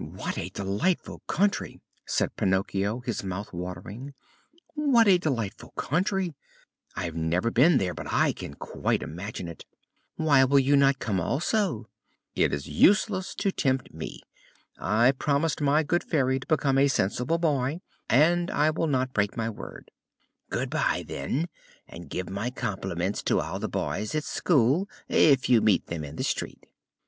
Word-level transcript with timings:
"What 0.00 0.36
a 0.36 0.48
delightful 0.48 1.20
country!" 1.28 1.80
said 2.04 2.34
Pinocchio, 2.34 2.98
his 2.98 3.22
mouth 3.22 3.52
watering. 3.52 4.12
"What 4.74 5.06
a 5.06 5.18
delightful 5.18 5.70
country! 5.76 6.34
I 6.96 7.04
have 7.04 7.14
never 7.14 7.52
been 7.52 7.78
there, 7.78 7.94
but 7.94 8.12
I 8.12 8.32
can 8.32 8.54
quite 8.54 9.04
imagine 9.04 9.46
it." 9.46 9.64
"Why 10.16 10.42
will 10.42 10.58
you 10.58 10.74
not 10.74 10.98
come 10.98 11.20
also?" 11.20 11.86
"It 12.34 12.52
is 12.52 12.66
useless 12.66 13.36
to 13.36 13.52
tempt 13.52 13.94
me. 13.94 14.20
I 14.80 15.12
promised 15.12 15.60
my 15.60 15.84
good 15.84 16.02
Fairy 16.02 16.40
to 16.40 16.46
become 16.48 16.76
a 16.76 16.88
sensible 16.88 17.38
boy, 17.38 17.80
and 18.10 18.50
I 18.50 18.70
will 18.70 18.88
not 18.88 19.14
break 19.14 19.36
my 19.36 19.48
word." 19.48 19.92
"Good 20.50 20.70
bye, 20.70 21.04
then, 21.06 21.48
and 21.86 22.10
give 22.10 22.28
my 22.28 22.50
compliments 22.50 23.22
to 23.22 23.40
all 23.40 23.60
the 23.60 23.68
boys 23.68 24.16
at 24.16 24.24
school, 24.24 24.88
if 25.08 25.48
you 25.48 25.60
meet 25.60 25.86
them 25.86 26.02
in 26.02 26.16
the 26.16 26.24
street." 26.24 26.66